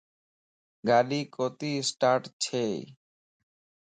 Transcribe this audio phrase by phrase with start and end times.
[0.87, 2.75] گاڏي ڪوتي اسٽاٽ ڇئي